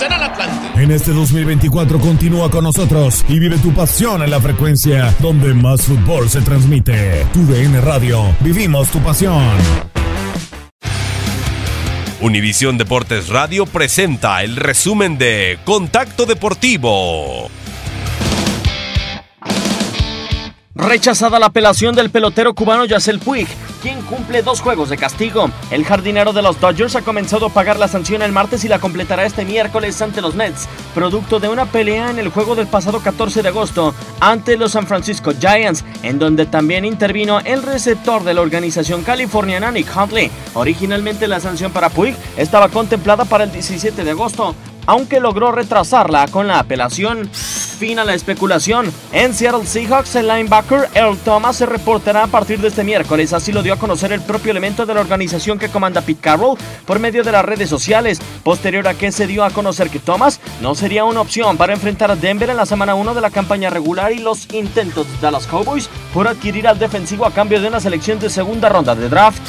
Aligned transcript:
0 0.00 0.08
vencen 0.08 0.12
al 0.12 0.22
Atlante. 0.22 0.82
En 0.82 0.90
este 0.90 1.12
2024 1.12 1.98
continúa 1.98 2.50
con 2.50 2.64
nosotros 2.64 3.24
y 3.28 3.38
vive 3.38 3.58
tu 3.58 3.72
pasión 3.72 4.22
en 4.22 4.30
la 4.30 4.40
frecuencia 4.40 5.14
donde 5.18 5.52
más 5.52 5.82
fútbol 5.82 6.28
se 6.30 6.40
transmite. 6.40 7.26
Tu 7.32 7.44
DN 7.46 7.80
Radio. 7.80 8.34
Vivimos 8.40 8.88
tu 8.88 8.98
pasión. 9.00 9.56
Univisión 12.20 12.76
Deportes 12.76 13.28
Radio 13.28 13.66
presenta 13.66 14.42
el 14.42 14.56
resumen 14.56 15.16
de 15.18 15.58
Contacto 15.64 16.26
Deportivo. 16.26 17.50
Rechazada 20.74 21.38
la 21.38 21.46
apelación 21.46 21.94
del 21.94 22.10
pelotero 22.10 22.54
cubano 22.54 22.86
Yacel 22.86 23.18
Puig, 23.18 23.48
quien 23.80 24.02
cumple 24.02 24.42
dos 24.42 24.60
juegos 24.60 24.90
de 24.90 24.96
castigo. 24.96 25.50
El 25.70 25.84
jardinero 25.84 26.32
de 26.32 26.42
los 26.42 26.60
Dodgers 26.60 26.96
ha 26.96 27.02
comenzado 27.02 27.46
a 27.46 27.50
pagar 27.50 27.78
la 27.78 27.88
sanción 27.88 28.22
el 28.22 28.32
martes 28.32 28.64
y 28.64 28.68
la 28.68 28.78
completará 28.78 29.24
este 29.24 29.44
miércoles 29.44 30.00
ante 30.02 30.20
los 30.20 30.34
Mets, 30.34 30.68
producto 30.94 31.40
de 31.40 31.48
una 31.48 31.66
pelea 31.66 32.10
en 32.10 32.18
el 32.18 32.28
juego 32.28 32.54
del 32.54 32.66
pasado 32.66 33.00
14 33.00 33.42
de 33.42 33.48
agosto 33.48 33.94
ante 34.20 34.56
los 34.56 34.72
San 34.72 34.86
Francisco 34.86 35.32
Giants, 35.38 35.84
en 36.02 36.18
donde 36.18 36.46
también 36.46 36.84
intervino 36.84 37.40
el 37.40 37.62
receptor 37.62 38.24
de 38.24 38.34
la 38.34 38.42
organización 38.42 39.02
californiana 39.02 39.70
Nick 39.70 39.94
Huntley. 39.96 40.30
Originalmente 40.54 41.26
la 41.26 41.40
sanción 41.40 41.72
para 41.72 41.88
Puig 41.88 42.14
estaba 42.36 42.68
contemplada 42.68 43.24
para 43.24 43.44
el 43.44 43.52
17 43.52 44.04
de 44.04 44.10
agosto, 44.10 44.54
aunque 44.86 45.20
logró 45.20 45.52
retrasarla 45.52 46.26
con 46.28 46.46
la 46.46 46.58
apelación. 46.58 47.30
Fin 47.80 47.98
a 47.98 48.04
la 48.04 48.12
especulación. 48.12 48.92
En 49.10 49.32
Seattle 49.32 49.64
Seahawks, 49.64 50.14
el 50.14 50.28
linebacker 50.28 50.90
Earl 50.92 51.16
Thomas 51.16 51.56
se 51.56 51.64
reportará 51.64 52.24
a 52.24 52.26
partir 52.26 52.60
de 52.60 52.68
este 52.68 52.84
miércoles. 52.84 53.32
Así 53.32 53.52
lo 53.52 53.62
dio 53.62 53.72
a 53.72 53.78
conocer 53.78 54.12
el 54.12 54.20
propio 54.20 54.50
elemento 54.50 54.84
de 54.84 54.92
la 54.92 55.00
organización 55.00 55.58
que 55.58 55.70
comanda 55.70 56.02
Pete 56.02 56.20
Carroll 56.20 56.58
por 56.84 56.98
medio 56.98 57.22
de 57.22 57.32
las 57.32 57.42
redes 57.42 57.70
sociales. 57.70 58.20
Posterior 58.44 58.86
a 58.86 58.92
que 58.92 59.10
se 59.10 59.26
dio 59.26 59.44
a 59.44 59.50
conocer 59.50 59.88
que 59.88 59.98
Thomas 59.98 60.40
no 60.60 60.74
sería 60.74 61.06
una 61.06 61.22
opción 61.22 61.56
para 61.56 61.72
enfrentar 61.72 62.10
a 62.10 62.16
Denver 62.16 62.50
en 62.50 62.58
la 62.58 62.66
semana 62.66 62.94
1 62.94 63.14
de 63.14 63.20
la 63.22 63.30
campaña 63.30 63.70
regular 63.70 64.12
y 64.12 64.18
los 64.18 64.52
intentos 64.52 65.06
de 65.10 65.16
Dallas 65.18 65.46
Cowboys 65.46 65.88
por 66.12 66.28
adquirir 66.28 66.68
al 66.68 66.78
defensivo 66.78 67.24
a 67.24 67.32
cambio 67.32 67.62
de 67.62 67.68
una 67.68 67.80
selección 67.80 68.18
de 68.18 68.28
segunda 68.28 68.68
ronda 68.68 68.94
de 68.94 69.08
draft. 69.08 69.40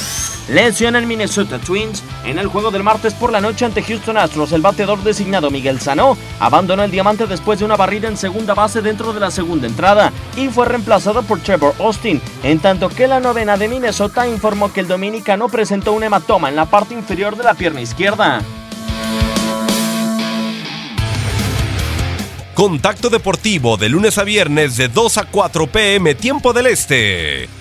Lesión 0.50 0.96
en 0.96 1.08
Minnesota 1.08 1.60
Twins. 1.60 2.04
En 2.26 2.38
el 2.38 2.48
juego 2.48 2.72
del 2.72 2.84
martes 2.84 3.14
por 3.14 3.32
la 3.32 3.40
noche 3.40 3.66
ante 3.66 3.84
Houston 3.84 4.18
Astros, 4.18 4.52
el 4.52 4.62
bateador 4.62 5.02
designado 5.02 5.50
Miguel 5.50 5.80
Sano 5.80 6.18
abandonó 6.40 6.84
el 6.84 6.92
diamante 6.92 7.26
después 7.26 7.60
de 7.60 7.66
una 7.66 7.78
barrida 7.78 8.08
en 8.08 8.18
segunda 8.22 8.54
base 8.54 8.84
dentro 8.84 9.14
de 9.14 9.20
la 9.20 9.32
segunda 9.32 9.66
entrada 9.66 10.14
y 10.38 10.48
fue 10.48 10.68
reemplazado 10.68 11.24
por 11.24 11.40
Trevor 11.40 11.74
Austin, 11.80 12.22
en 12.44 12.60
tanto 12.60 12.88
que 12.88 13.08
la 13.08 13.20
novena 13.20 13.58
de 13.58 13.68
Minnesota 13.68 14.28
informó 14.28 14.72
que 14.72 14.82
el 14.82 14.88
dominicano 14.88 15.50
presentó 15.50 15.92
un 15.92 16.04
hematoma 16.04 16.50
en 16.50 16.56
la 16.56 16.68
parte 16.68 16.94
inferior 16.94 17.36
de 17.36 17.44
la 17.44 17.56
pierna 17.56 17.82
izquierda. 17.82 18.42
Contacto 22.54 23.10
Deportivo 23.10 23.76
de 23.78 23.90
lunes 23.90 24.20
a 24.20 24.24
viernes 24.24 24.78
de 24.78 24.88
2 24.88 25.18
a 25.18 25.24
4 25.26 25.68
pm 25.68 26.14
tiempo 26.14 26.54
del 26.54 26.68
Este. 26.68 27.61